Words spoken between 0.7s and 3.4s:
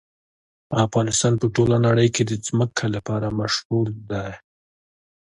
افغانستان په ټوله نړۍ کې د ځمکه لپاره